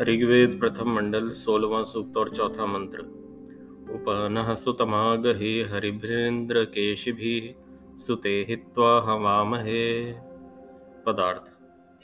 ऋग्वेद 0.00 0.60
प्रथम 0.60 0.90
मंडल 0.90 1.30
सोलवा 1.30 1.82
सूक्त 1.82 2.16
और 2.16 2.30
चौथा 2.30 2.66
मंत्र। 2.66 2.98
उपन 3.92 4.54
सुतमागहे 4.58 5.62
हरिभ्रेन्द्र 5.62 6.64
केशिभि 6.64 7.54
सुते 8.06 8.46
हित्वा 8.48 9.02
हवामहे। 9.02 10.12
पदार्थ, 11.06 11.52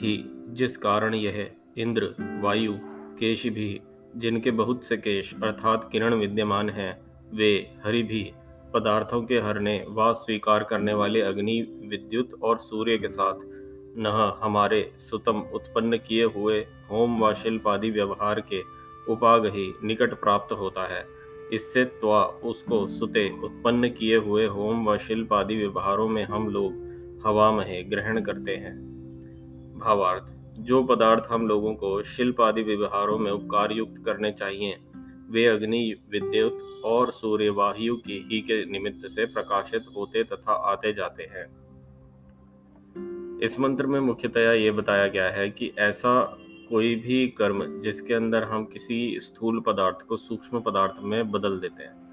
ही, 0.02 0.45
जिस 0.48 0.77
कारण 0.77 1.15
यह 1.15 1.51
इंद्र, 1.79 2.15
वायु, 2.20 2.74
केशिभि, 3.19 3.80
जिनके 4.16 4.51
बहुत 4.51 4.84
से 4.84 4.97
केश 4.97 5.34
अर्थात 5.42 5.88
किरण 5.92 6.15
विद्यमान 6.15 6.69
हैं, 6.70 7.01
वे 7.34 7.77
हरिभि 7.84 8.33
पदार्थों 8.75 9.22
के 9.22 9.38
हरने 9.38 9.87
व 9.88 10.12
स्वीकार 10.12 10.64
करने 10.64 10.95
वाले 10.95 11.20
अग्नि, 11.20 11.60
विद्युत 11.88 12.30
और 12.42 12.59
सूर्य 12.59 12.98
के 12.98 13.09
साथ 13.09 13.34
न 13.96 14.34
हमारे 14.42 14.92
सुतम 14.98 15.41
उत्पन्न 15.55 15.96
किए 15.96 16.24
हुए 16.24 16.59
होम 16.91 17.20
व 17.24 17.34
शिल्प 17.34 17.68
आदि 17.68 17.91
व्यवहार 17.91 18.41
के 18.41 18.62
उपाग 19.12 19.46
ही 19.46 19.73
निकट 19.84 20.15
प्राप्त 20.15 20.52
होता 20.52 20.87
है। 20.87 21.05
इससे 21.52 21.84
त्वा 21.84 22.24
उसको 22.24 22.87
सुते 22.88 23.29
उत्पन्न 23.45 23.88
किए 23.88 24.16
हुए 24.16 24.46
होम 24.46 24.88
व 24.88 24.96
शिल्प 24.98 25.32
आदि 25.32 25.56
व्यवहारों 25.56 26.09
में 26.09 26.24
हम 26.24 26.48
लोग 26.48 26.82
हवा 27.27 27.51
महे 27.52 27.82
ग्रहण 27.82 28.20
करते 28.20 28.56
हैं। 28.56 28.74
भावार्थ, 29.79 30.32
जो 30.59 30.82
पदार्थ 30.84 31.24
हम 31.30 31.46
लोगों 31.48 31.74
को 31.74 32.02
शिल्प 32.02 32.41
आदि 32.41 32.62
व्यवहारों 32.62 33.18
में 33.18 33.30
उपकार 33.32 33.73
युक्त 33.73 34.02
करने 34.04 34.32
चाहिए 34.32 34.77
वे 35.34 35.47
अग्नि 35.47 35.95
विद्युत 36.11 36.83
और 36.84 37.12
सूर्य 37.12 37.48
वायु 37.48 37.97
की 37.97 38.29
ही 38.30 38.41
के 38.41 38.66
निमित्त 38.66 39.09
से 39.09 39.27
प्रकाशित 39.27 39.84
होते 39.97 40.24
तथा 40.24 40.52
आते 40.52 40.93
जाते 40.93 41.23
हैं। 41.23 41.65
इस 43.43 43.60
मंत्र 43.60 43.87
में 43.87 44.01
मुख्यतया 44.01 44.52
ये 44.52 44.71
बताया 44.71 45.09
गया 45.09 45.29
है 45.30 45.51
कि 45.51 45.73
ऐसा 45.79 46.38
कोई 46.68 46.95
भी 46.95 47.29
कर्म 47.29 47.80
जिसके 47.80 48.15
अंदर 48.15 48.43
हम 48.43 48.65
किसी 48.65 49.21
स्थूल 49.21 49.60
पदार्थ 49.60 50.07
को 50.07 50.16
सूक्ष्म 50.16 50.60
पदार्थ 50.60 50.95
में 51.02 51.30
बदल 51.30 51.59
देते 51.59 51.82
हैं 51.82 52.05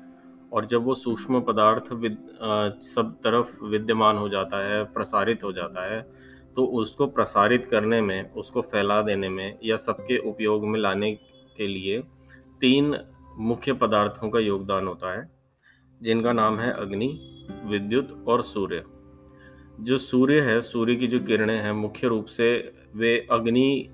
और 0.54 0.66
जब 0.66 0.84
वो 0.84 0.94
सूक्ष्म 0.94 1.42
पदार्थ 1.42 1.92
विद, 1.92 2.18
आ, 2.42 2.70
सब 2.70 3.18
तरफ़ 3.24 3.66
विद्यमान 3.66 4.18
हो 4.18 4.30
जाता 4.30 4.68
है 4.68 4.84
प्रसारित 4.84 5.44
हो 5.44 5.52
जाता 5.52 5.94
है 5.94 6.02
तो 6.56 6.66
उसको 6.66 7.08
प्रसारित 7.08 7.66
करने 7.66 8.02
में 8.02 8.34
उसको 8.34 8.62
फैला 8.62 9.02
देने 9.02 9.30
में 9.30 9.60
या 9.64 9.78
सबके 9.78 10.18
उपयोग 10.18 10.68
में 10.68 10.80
लाने 10.80 11.12
के 11.58 11.68
लिए 11.68 12.04
तीन 12.62 12.96
मुख्य 13.38 13.74
पदार्थों 13.74 14.30
का 14.30 14.40
योगदान 14.40 14.88
होता 14.88 15.20
है, 15.20 15.30
जिनका 16.02 16.34
नाम 16.34 16.60
है 16.60 16.72
अग्नि, 16.74 17.38
विद्युत 17.66 18.26
और 18.28 18.44
सूर्य। 18.44 18.84
जो 19.80 19.98
सूर्य 19.98 20.40
है, 20.40 20.62
सूर्य 20.62 20.96
की 20.96 21.08
जो 21.08 21.20
किरणें 21.20 21.58
हैं, 21.58 21.72
मुख्य 21.72 22.08
रूप 22.08 22.26
से 22.26 22.74
वे 22.96 23.28
अग्नि 23.32 23.90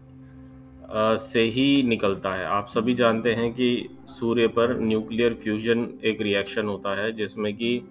से 0.94 1.42
ही 1.42 1.84
निकलता 1.84 2.34
है। 2.34 2.46
आप 2.46 2.68
सभी 2.68 2.94
जानते 2.94 3.34
हैं 3.34 3.54
कि 3.54 3.90
सूर्य 4.06 4.48
पर 4.48 4.80
न्यूक्लियर 4.80 5.34
फ्यूजन 5.34 6.00
एक 6.04 6.22
रिएक्शन 6.22 6.66
होता 6.66 6.96
है, 6.96 7.12
जिसमें 7.12 7.54
कि 7.58 7.82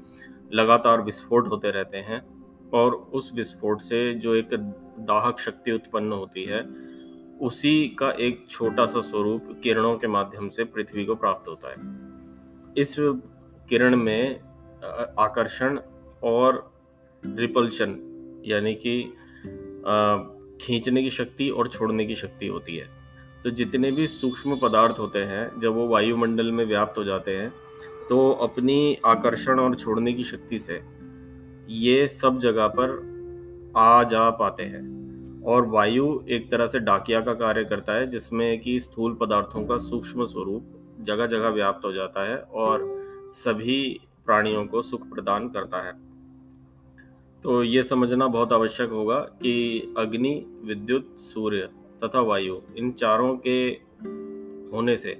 लगातार 0.54 1.02
विस्फोट 1.02 1.48
होते 1.48 1.70
रहते 1.70 1.98
हैं 1.98 2.20
और 2.70 2.94
उस 2.94 3.30
विस्फोट 3.34 3.80
से 3.80 4.14
जो 4.14 4.34
एक 4.34 4.48
दाहक 4.98 5.40
शक्ति 5.40 5.72
उत्पन्न 5.72 6.12
होती 6.12 6.44
है 6.44 6.60
उसी 7.40 7.88
का 7.88 8.10
एक 8.10 8.46
छोटा 8.50 8.86
सा 8.86 9.00
स्वरूप 9.00 9.48
किरणों 9.62 9.96
के 9.98 10.06
माध्यम 10.06 10.48
से 10.48 10.64
पृथ्वी 10.64 11.04
को 11.04 11.14
प्राप्त 11.14 11.48
होता 11.48 11.70
है। 11.70 11.76
इस 12.76 12.94
किरण 13.68 13.96
में 13.96 14.40
आकर्षण 15.18 15.78
और 16.22 16.72
रिपल्शन, 17.22 17.96
यानी 18.46 18.74
कि 18.76 19.02
खींचने 20.60 21.02
की 21.02 21.10
शक्ति 21.10 21.48
और 21.50 21.68
छोड़ने 21.68 22.04
की 22.04 22.14
शक्ति 22.14 22.46
होती 22.46 22.76
है। 22.76 22.88
तो 23.44 23.50
जितने 23.50 23.90
भी 23.92 24.06
सूक्ष्म 24.06 24.58
पदार्थ 24.58 24.98
होते 24.98 25.18
हैं, 25.18 25.60
जब 25.60 25.74
वो 25.74 25.86
वायुमंडल 25.88 26.52
में 26.52 26.64
व्याप्त 26.64 26.98
हो 26.98 27.04
जाते 27.04 27.36
हैं 27.36 27.52
तो 28.08 28.30
अपनी 28.32 28.98
आकर्षण 29.06 29.60
और 29.60 29.74
छोड़ने 29.74 30.12
की 30.12 30.24
शक्ति 30.24 30.58
से 30.58 30.82
ये 31.68 32.06
सब 32.08 32.38
जगह 32.40 32.66
पर 32.68 33.72
आ 33.76 34.02
जा 34.04 34.28
पाते 34.30 34.62
हैं। 34.62 35.05
और 35.46 35.66
वायु 35.66 36.20
एक 36.28 36.50
तरह 36.50 36.66
से 36.66 36.78
डाकिया 36.78 37.20
का 37.20 37.34
कार्य 37.34 37.64
करता 37.64 37.92
है, 37.92 38.06
जिसमें 38.06 38.60
कि 38.60 38.80
स्थूल 38.80 39.14
पदार्थों 39.14 39.64
का 39.66 39.78
सूक्ष्म 39.78 40.24
स्वरूप 40.24 40.72
जगह 41.00 41.26
जगह 41.26 41.48
व्याप्त 41.48 41.84
हो 41.84 41.92
जाता 41.92 42.24
है 42.24 42.36
और 42.36 42.84
सभी 43.34 44.00
प्राणियों 44.26 44.66
को 44.66 44.82
सुख 44.82 45.08
प्रदान 45.10 45.48
करता 45.48 45.82
है। 45.82 45.92
तो 47.42 47.62
ये 47.62 47.82
समझना 47.82 48.26
बहुत 48.26 48.52
आवश्यक 48.52 48.90
होगा 48.90 49.18
कि 49.18 49.94
अग्नि, 49.98 50.60
विद्युत, 50.64 51.16
सूर्य 51.18 51.68
तथा 52.04 52.20
वायु, 52.20 52.56
इन 52.76 52.90
चारों 52.92 53.36
के 53.36 53.58
होने 54.76 54.96
से 54.96 55.16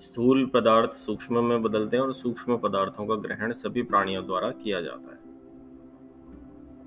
स्थूल 0.00 0.44
पदार्थ 0.46 0.90
सूक्ष्म 0.90 1.44
में 1.44 1.62
बदलते 1.62 1.96
हैं 1.96 2.04
और 2.04 2.12
सूक्ष्म 2.12 2.56
पदार्थों 2.56 3.06
का 3.06 3.14
ग्रहण 3.14 3.52
सभी 3.52 3.82
प्राणियों 3.82 4.26
द्वारा 4.26 4.50
किया 4.50 4.80
जाता 4.80 5.12
है। 5.12 5.18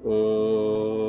ओ 0.06 1.01